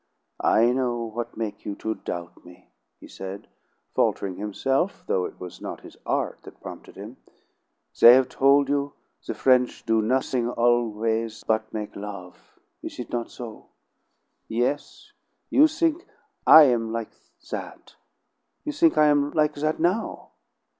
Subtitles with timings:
[0.43, 3.47] "I know what make' you to doubt me," he said,
[3.93, 7.17] faltering himself, though it was not his art that prompted him.
[7.99, 8.93] "They have tol' you
[9.27, 13.67] the French do nothing always but make love, is it not so?
[14.47, 15.11] Yes,
[15.51, 16.07] you think
[16.47, 17.11] I am like
[17.51, 17.95] that.
[18.63, 20.31] You think I am like that now!"